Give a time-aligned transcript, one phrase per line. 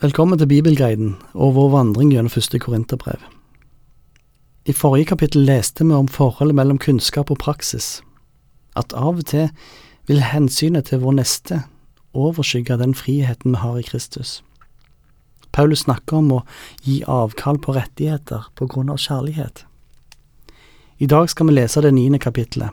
[0.00, 3.20] Velkommen til Bibelguiden og vår vandring gjennom første Korinterbrev.
[4.64, 8.00] I forrige kapittel leste vi om forholdet mellom kunnskap og praksis,
[8.80, 9.50] at av og til
[10.08, 11.58] vil hensynet til vår neste
[12.16, 14.38] overskygge den friheten vi har i Kristus.
[15.52, 16.42] Paulus snakker om å
[16.80, 19.66] gi avkall på rettigheter på grunn av kjærlighet.
[20.96, 22.72] I dag skal vi lese det niende kapittelet.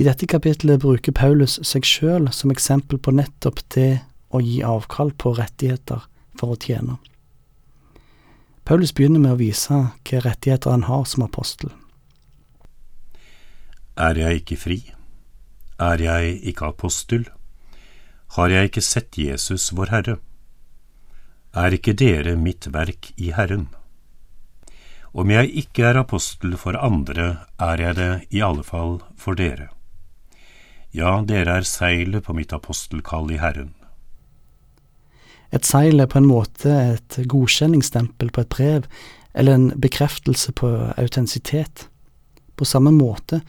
[0.00, 3.90] I dette kapittelet bruker Paulus seg sjøl som eksempel på nettopp det
[4.32, 6.08] å gi avkall på rettigheter
[6.40, 6.96] for å tjene.
[8.64, 11.72] Paulus begynner med å vise hvilke rettigheter han har som apostel.
[14.00, 14.78] Er jeg ikke fri?
[15.80, 17.26] Er jeg ikke apostel?
[18.36, 20.16] Har jeg ikke sett Jesus, vår Herre?
[21.50, 23.66] Er ikke dere mitt verk i Herren?
[25.10, 29.66] Om jeg ikke er apostel for andre, er jeg det i alle fall for dere.
[30.94, 33.74] Ja, dere er seilet på mitt apostelkall i Herren.
[35.52, 38.86] Et seil er på en måte et godkjenningsstempel på et brev,
[39.34, 41.88] eller en bekreftelse på autentisitet.
[42.56, 43.40] På samme måte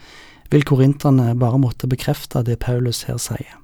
[0.50, 3.58] vil korinterne bare måtte bekrefte det Paulus her sier.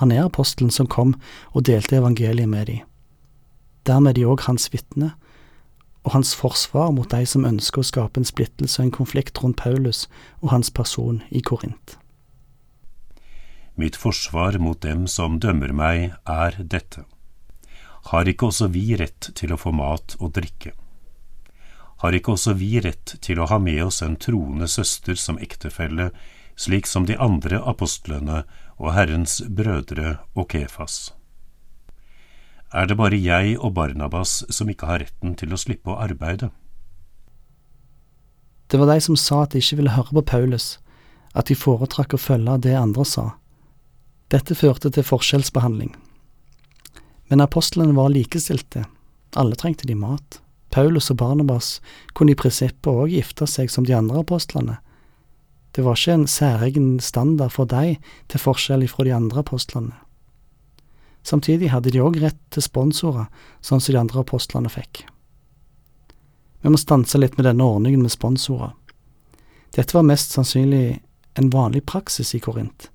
[0.00, 1.14] Han er apostelen som kom
[1.52, 2.86] og delte evangeliet med dem.
[3.86, 5.12] Dermed er de òg hans vitne,
[6.02, 9.60] og hans forsvar mot de som ønsker å skape en splittelse og en konflikt rundt
[9.60, 10.08] Paulus
[10.40, 11.98] og hans person i Korint.
[13.78, 17.06] Mitt forsvar mot dem som dømmer meg, er dette.
[18.10, 20.72] Har ikke også vi rett til å få mat og drikke?
[22.02, 26.10] Har ikke også vi rett til å ha med oss en troende søster som ektefelle,
[26.58, 28.42] slik som de andre apostlene
[28.76, 31.12] og Herrens brødre og Kefas?
[32.74, 36.50] Er det bare jeg og Barnabas som ikke har retten til å slippe å arbeide?
[38.72, 40.78] Det var de som sa at de ikke ville høre på Paulus,
[41.36, 43.26] at de foretrakk å følge det andre sa.
[44.32, 45.92] Dette førte til forskjellsbehandling.
[47.32, 48.84] Men apostlene var likestilte,
[49.40, 50.42] alle trengte de mat.
[50.68, 51.78] Paulus og Barnabas
[52.12, 54.74] kunne i prinsippet òg gifte seg som de andre apostlene.
[55.72, 57.94] Det var ikke en særegen standard for dem,
[58.28, 59.94] til forskjell fra de andre apostlene.
[61.24, 63.30] Samtidig hadde de òg rett til sponsorer,
[63.64, 65.06] sånn som de andre apostlene fikk.
[66.60, 68.76] Vi må stanse litt med denne ordningen med sponsorer.
[69.72, 71.00] Dette var mest sannsynlig
[71.40, 72.90] en vanlig praksis i Korint.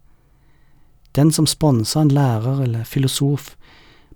[1.17, 3.55] Den som sponsa en lærer eller filosof,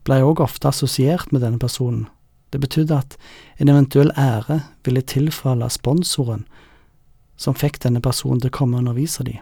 [0.08, 2.08] ble òg ofte assosiert med denne personen.
[2.52, 3.16] Det betydde at
[3.64, 6.44] en eventuell ære ville tilfalle sponsoren
[7.40, 9.40] som fikk denne personen til å komme og undervise dem.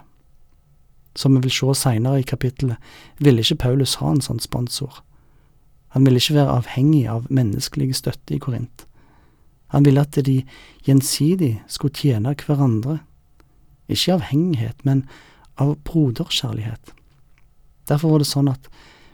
[1.18, 2.78] Som vi vil se seinere i kapittelet,
[3.18, 5.02] ville ikke Paulus ha en sånn sponsor.
[5.96, 8.86] Han ville ikke være avhengig av menneskelig støtte i Korint.
[9.74, 10.40] Han ville at de
[10.86, 13.00] gjensidig skulle tjene hverandre,
[13.90, 15.02] ikke avhengighet, men
[15.58, 16.94] av broderkjærlighet.
[17.90, 18.70] Derfor var det sånn at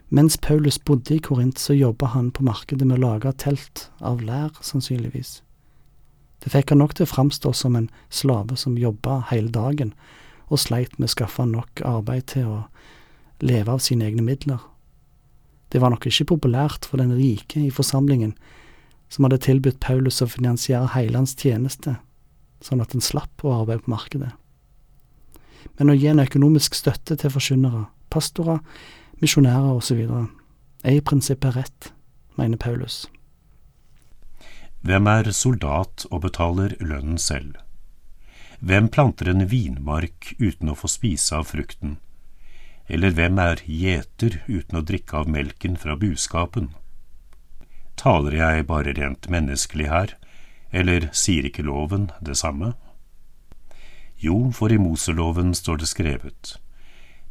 [0.09, 4.22] mens Paulus bodde i Korint, så jobba han på markedet med å lage telt av
[4.22, 5.41] lær, sannsynligvis.
[6.44, 9.93] Det fikk han nok til å framstå som en slave som jobba hele dagen,
[10.47, 12.59] og sleit med å skaffe nok arbeid til å
[13.43, 14.61] leve av sine egne midler.
[15.75, 18.37] Det var nok ikke populært for den rike i forsamlingen,
[19.11, 21.97] som hadde tilbudt Paulus å finansiere hele hans tjeneste,
[22.62, 24.31] sånn at han slapp å arbeide på markedet.
[25.78, 28.62] Men å gi en økonomisk støtte til forkynnere, pastorer,
[29.22, 30.00] misjonærer osv.,
[30.84, 31.93] er i prinsippet rett,
[32.37, 33.06] mener Paulus.
[34.87, 37.56] Hvem er soldat og betaler lønnen selv?
[38.60, 41.97] Hvem planter en vinmark uten å få spise av frukten?
[42.87, 46.71] Eller hvem er gjeter uten å drikke av melken fra buskapen?
[47.98, 50.15] Taler jeg bare rent menneskelig her,
[50.71, 52.75] eller sier ikke loven det samme?
[54.21, 56.56] Jo, for i Moseloven står det skrevet,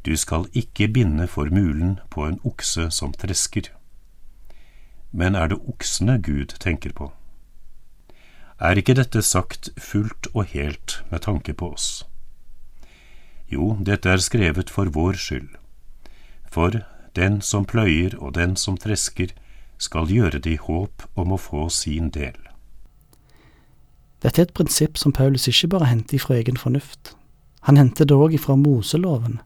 [0.05, 3.71] du skal ikke binde for mulen på en okse som tresker.
[5.11, 7.11] Men er det oksene Gud tenker på?
[8.59, 12.05] Er ikke dette sagt fullt og helt med tanke på oss?
[13.51, 15.49] Jo, dette er skrevet for vår skyld.
[16.51, 16.81] For
[17.15, 19.33] den som pløyer og den som tresker,
[19.77, 22.37] skal gjøre det i håp om å få sin del.
[24.23, 27.11] Dette er et prinsipp som Paulus ikke bare henter ifra egen fornuft.
[27.67, 29.41] Han henter det òg ifra Moseloven.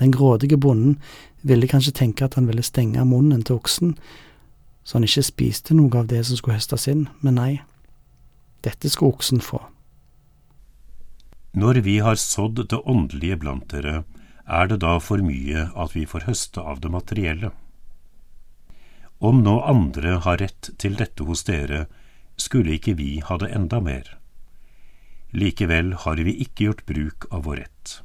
[0.00, 0.96] Den grådige bonden
[1.42, 3.94] ville kanskje tenke at han ville stenge munnen til oksen,
[4.84, 7.52] så han ikke spiste noe av det som skulle høstes inn, men nei,
[8.64, 9.60] dette skulle oksen få.
[11.52, 14.04] Når vi har sådd det åndelige blant dere,
[14.46, 17.50] er det da for mye at vi får høste av det materielle?
[19.20, 21.84] Om nå andre har rett til dette hos dere,
[22.40, 24.14] skulle ikke vi ha det enda mer?
[25.36, 28.00] Likevel har vi ikke gjort bruk av vår rett.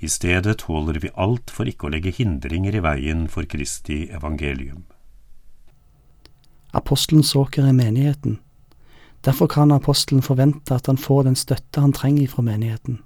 [0.00, 4.84] I stedet tåler vi alt for ikke å legge hindringer i veien for Kristi evangelium.
[6.70, 8.38] Apostelen såker er menigheten.
[9.26, 13.00] Derfor kan apostelen forvente at han får den støtte han trenger fra menigheten.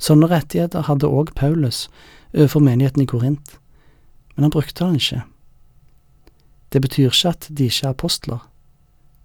[0.00, 1.84] Sånne rettigheter hadde òg Paulus
[2.32, 3.58] overfor menigheten i Korint,
[4.34, 5.20] men han brukte den ikke.
[6.72, 8.40] Det betyr ikke at de ikke er apostler.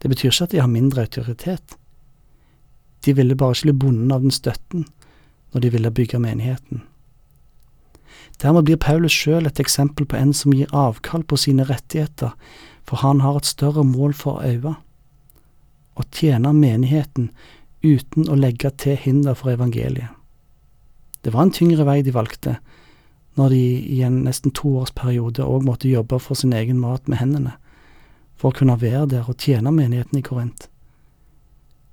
[0.03, 1.77] Det betyr ikke at de har mindre autoritet.
[3.05, 4.83] De ville bare ikke bli bonden av den støtten
[5.53, 6.83] når de ville bygge menigheten.
[8.41, 12.35] Dermed blir Paulus sjøl et eksempel på en som gir avkall på sine rettigheter,
[12.85, 14.75] for han har et større mål for øye
[15.97, 17.31] å tjene menigheten
[17.81, 20.13] uten å legge til hinder for evangeliet.
[21.25, 22.57] Det var en tyngre vei de valgte,
[23.37, 23.63] når de
[23.97, 27.57] i en nesten toårsperiode òg måtte jobbe for sin egen mat med hendene,
[28.37, 30.69] for å kunne være der og tjene menigheten i Korint.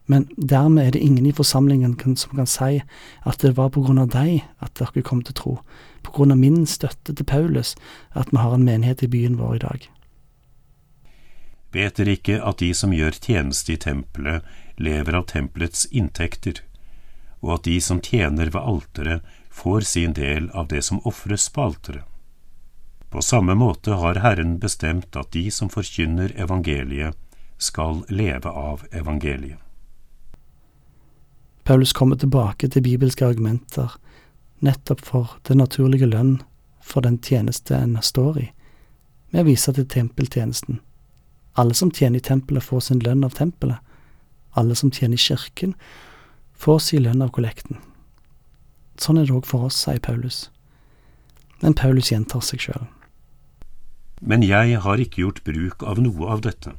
[0.06, 2.82] Men dermed er det ingen i forsamlingen som kan si
[3.24, 5.58] at det var på grunn av deg at dere kom til tro,
[6.02, 7.74] på grunn av min støtte til Paulus,
[8.12, 9.88] at vi har en menighet i byen vår i dag.
[11.74, 14.44] Vet dere ikke at de som gjør tjeneste i tempelet,
[14.76, 16.60] lever av tempelets inntekter,
[17.40, 21.64] og at de som tjener ved alteret, får sin del av det som ofres på
[21.64, 22.04] alteret?
[23.10, 27.14] På samme måte har Herren bestemt at de som forkynner evangeliet,
[27.58, 29.63] skal leve av evangeliet.
[31.64, 33.96] Paulus kommer tilbake til bibelske argumenter
[34.64, 36.42] nettopp for den naturlige lønn
[36.84, 38.48] for den tjeneste en står i,
[39.32, 40.80] med å vise til tempeltjenesten.
[41.56, 43.78] Alle som tjener i tempelet, får sin lønn av tempelet.
[44.58, 45.74] Alle som tjener i kirken,
[46.52, 47.78] får sin lønn av kollekten.
[49.00, 50.48] Sånn er det òg for oss, sier Paulus.
[51.62, 52.88] Men Paulus gjentar seg sjøl.
[54.20, 56.74] Men jeg har ikke gjort bruk av noe av dette.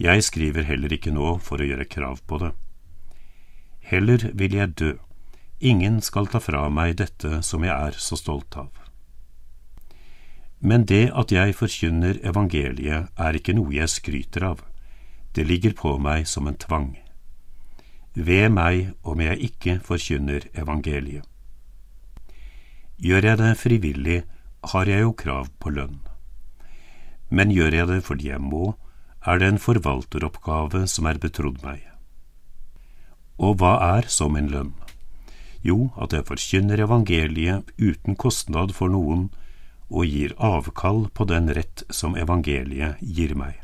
[0.00, 2.52] Jeg skriver heller ikke nå for å gjøre krav på det.
[3.86, 4.92] Heller vil jeg dø,
[5.60, 8.72] ingen skal ta fra meg dette som jeg er så stolt av.
[10.58, 14.64] Men det at jeg forkynner evangeliet er ikke noe jeg skryter av,
[15.38, 16.96] det ligger på meg som en tvang.
[18.16, 21.22] Ved meg om jeg ikke forkynner evangeliet.
[22.98, 24.20] Gjør jeg det frivillig,
[24.72, 26.00] har jeg jo krav på lønn.
[27.30, 28.72] Men gjør jeg det fordi jeg må,
[29.22, 31.84] er det en forvalteroppgave som er betrodd meg.
[33.36, 34.72] Og hva er som en lønn?
[35.66, 39.28] Jo, at jeg forkynner evangeliet uten kostnad for noen,
[39.90, 43.60] og gir avkall på den rett som evangeliet gir meg.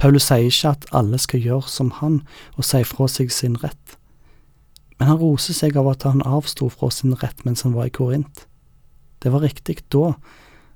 [0.00, 2.22] Paulus sier ikke at alle skal gjøre som han
[2.56, 3.96] og si fra seg sin rett,
[4.96, 7.92] men han roser seg av at han avsto fra sin rett mens han var i
[7.92, 8.46] Korint.
[9.20, 10.14] Det var riktig da,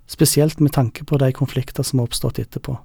[0.09, 2.77] spesielt med tanke på de konflikter som har oppstått etterpå.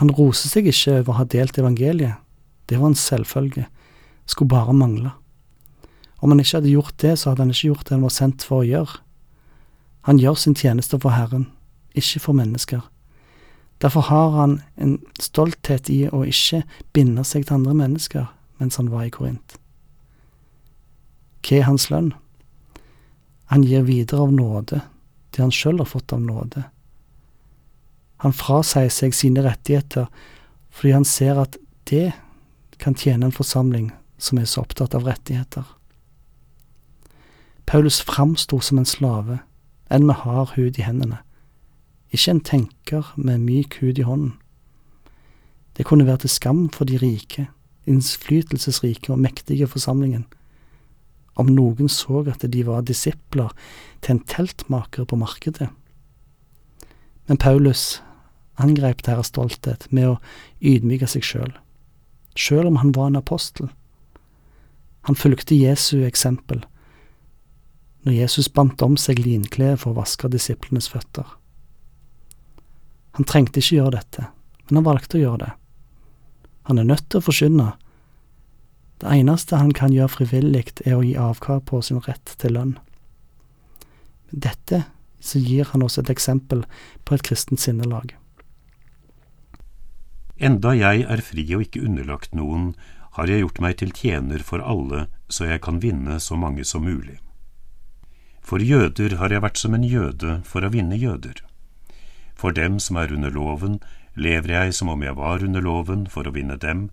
[0.00, 2.20] Han roser seg ikke over å ha delt evangeliet,
[2.68, 3.66] det var en selvfølge,
[4.26, 5.12] skulle bare mangle.
[6.18, 8.44] Om han ikke hadde gjort det, så hadde han ikke gjort det han var sendt
[8.44, 9.00] for å gjøre.
[10.10, 11.48] Han gjør sin tjeneste for Herren,
[11.94, 12.82] ikke for mennesker.
[13.82, 16.62] Derfor har han en stolthet i å ikke
[16.96, 19.58] binde seg til andre mennesker mens han var i Korint.
[21.44, 22.14] Hva er hans lønn?
[23.52, 24.80] Han gir videre av nåde,
[25.30, 26.64] det han sjøl har fått av nåde.
[28.24, 30.08] Han frasier seg sine rettigheter
[30.76, 31.56] fordi han ser at
[31.88, 32.10] det
[32.82, 33.90] kan tjene en forsamling
[34.20, 35.64] som er så opptatt av rettigheter.
[37.66, 39.38] Paulus framsto som en slave,
[39.90, 41.18] en med hard hud i hendene,
[42.12, 44.36] ikke en tenker med myk hud i hånden.
[45.76, 47.48] Det kunne være til skam for de rike,
[47.86, 50.24] innflytelsesrike og mektige forsamlingen,
[51.36, 53.52] om noen så at de var disipler
[54.00, 55.68] til en teltmaker på markedet.
[57.26, 58.02] Men Paulus
[58.62, 60.20] angrep deres stolthet med å
[60.60, 61.52] ydmyke seg sjøl,
[62.36, 63.68] sjøl om han var en apostel.
[65.06, 66.64] Han fulgte Jesu eksempel
[68.06, 71.26] når Jesus bandt om seg linklede for å vaske disiplenes føtter.
[73.18, 74.28] Han trengte ikke gjøre dette,
[74.66, 75.52] men han valgte å gjøre det.
[76.70, 77.66] Han er nødt til å forkynne.
[79.02, 82.76] Det eneste han kan gjøre frivillig, er å gi avkall på sin rett til lønn.
[84.30, 84.84] Dette
[85.18, 86.62] så gir han oss et eksempel
[87.06, 88.14] på et kristent sinnelag.
[90.36, 92.74] Enda jeg er fri og ikke underlagt noen,
[93.16, 96.84] har jeg gjort meg til tjener for alle, så jeg kan vinne så mange som
[96.84, 97.16] mulig.
[98.44, 101.40] For jøder har jeg vært som en jøde for å vinne jøder.
[102.36, 103.80] For dem som er under loven,
[104.14, 106.90] lever jeg som om jeg var under loven for å vinne dem,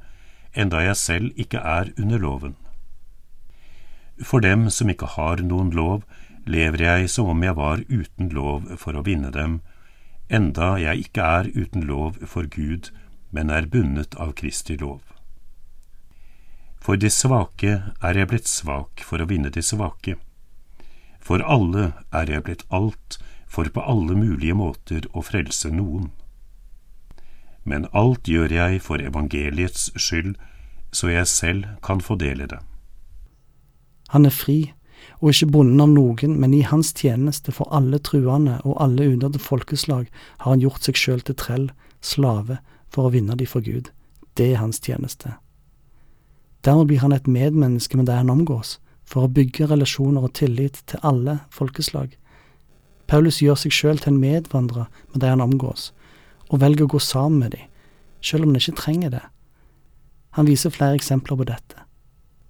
[0.56, 2.56] enda jeg selv ikke er under loven.
[4.24, 6.08] For dem som ikke har noen lov,
[6.48, 9.60] lever jeg som om jeg var uten lov for å vinne dem,
[10.32, 12.94] enda jeg ikke er uten lov for Gud
[13.34, 15.02] men er bundet av Kristi lov.
[16.84, 20.18] For de svake er jeg blitt svak for å vinne de svake.
[21.24, 26.12] For alle er jeg blitt alt for på alle mulige måter å frelse noen.
[27.64, 30.36] Men alt gjør jeg for evangeliets skyld,
[30.92, 32.60] så jeg selv kan få del i det.
[34.14, 34.74] Han er fri,
[35.22, 39.40] og ikke bonden av noen, men i hans tjeneste for alle truende og alle underde
[39.42, 40.10] folkeslag
[40.44, 41.70] har han gjort seg sjøl til trell,
[42.04, 42.60] slave,
[42.94, 43.90] for å vinne de for Gud.
[44.38, 45.36] Det er hans tjeneste.
[46.64, 50.80] Dermed blir han et medmenneske med det han omgås, for å bygge relasjoner og tillit
[50.88, 52.16] til alle folkeslag.
[53.08, 55.92] Paulus gjør seg sjøl til en medvandrer med de han omgås,
[56.50, 57.68] og velger å gå sammen med dem,
[58.24, 59.24] selv om han ikke trenger det.
[60.40, 61.84] Han viser flere eksempler på dette.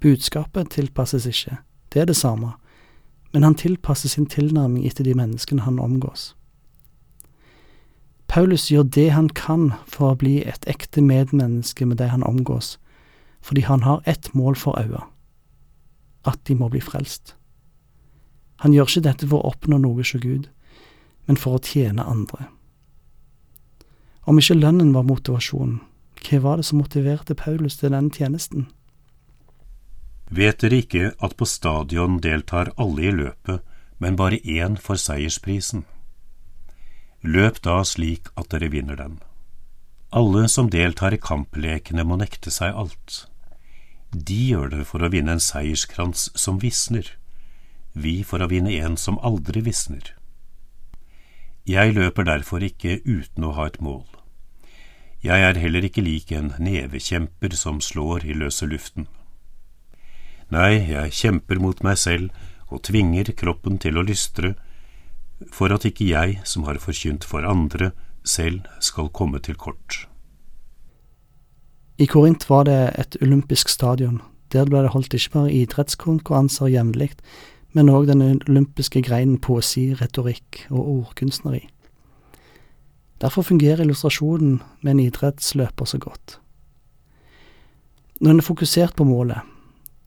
[0.04, 1.58] Budskapet tilpasses ikke,
[1.92, 2.54] det er det samme,
[3.34, 6.34] men han tilpasser sin tilnærming etter de menneskene han omgås.
[8.34, 12.80] Paulus gjør det han kan for å bli et ekte medmenneske med de han omgås,
[13.46, 15.04] fordi han har ett mål for øye
[16.26, 17.36] at de må bli frelst.
[18.64, 20.48] Han gjør ikke dette for å oppnå noe hos Gud,
[21.28, 22.48] men for å tjene andre.
[24.26, 25.82] Om ikke lønnen var motivasjonen,
[26.24, 28.70] hva var det som motiverte Paulus til denne tjenesten?
[30.32, 33.60] Vet dere ikke at på stadion deltar alle i løpet,
[34.00, 35.84] men bare én får seiersprisen?
[37.24, 39.20] Løp da slik at dere vinner den.
[40.12, 43.24] Alle som deltar i kamplekene må nekte seg alt.
[44.14, 47.08] De gjør det for å vinne en seierskrans som visner,
[47.94, 50.12] vi for å vinne en som aldri visner.
[51.66, 54.04] Jeg løper derfor ikke uten å ha et mål.
[55.24, 59.08] Jeg er heller ikke lik en nevekjemper som slår i løse luften.
[60.52, 62.36] Nei, jeg kjemper mot meg selv
[62.68, 64.58] og tvinger kroppen til å lystre,
[65.52, 67.92] for at ikke jeg, som har forkynt for andre,
[68.24, 70.08] selv skal komme til kort.
[71.98, 74.22] I Korint var det et olympisk stadion.
[74.52, 77.12] Der ble det holdt ikke bare idrettskonkurranser jevnlig,
[77.74, 81.68] men òg den olympiske greinen poesi, retorikk og ordkunstneri.
[83.22, 86.40] Derfor fungerer illustrasjonen med en idrettsløper så godt.
[88.22, 89.40] Når en er fokusert på målet,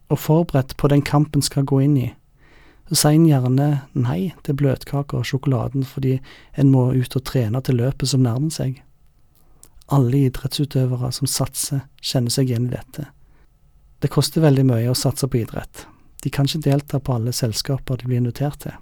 [0.09, 2.07] og forberedt på den kampen skal gå inn i,
[2.87, 3.67] så sier en gjerne
[3.99, 6.17] nei til bløtkaker og sjokoladen fordi
[6.55, 8.79] en må ut og trene til løpet som nærmer seg.
[9.91, 13.09] Alle idrettsutøvere som satser, kjenner seg igjen i dette.
[13.99, 15.85] Det koster veldig mye å satse på idrett.
[16.23, 18.75] De kan ikke delta på alle selskaper de blir invitert til,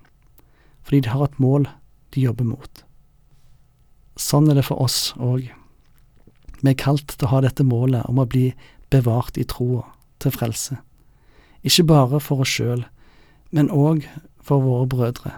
[0.86, 1.68] fordi de har et mål
[2.16, 2.82] de jobber mot.
[4.16, 5.50] Sånn er det for oss òg.
[6.62, 8.48] Vi er kalt til å ha dette målet om å bli
[8.94, 9.84] bevart i troa
[10.24, 10.78] til frelse.
[11.66, 12.86] Ikke bare for oss sjøl,
[13.56, 14.04] men òg
[14.44, 15.38] for våre brødre,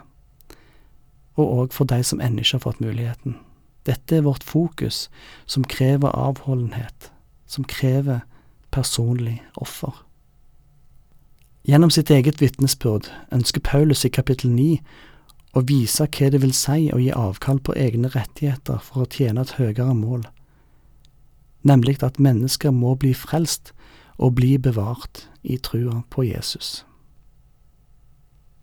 [1.38, 3.36] og òg for de som ennå ikke har fått muligheten.
[3.86, 5.06] Dette er vårt fokus,
[5.46, 7.12] som krever avholdenhet,
[7.46, 8.24] som krever
[8.74, 9.94] personlig offer.
[11.68, 14.80] Gjennom sitt eget vitnesbyrd ønsker Paulus i kapittel 9
[15.56, 19.44] å vise hva det vil si å gi avkall på egne rettigheter for å tjene
[19.44, 20.26] et høyere mål,
[21.62, 23.72] nemlig at mennesker må bli frelst
[24.18, 26.87] og bli bevart i trua på Jesus.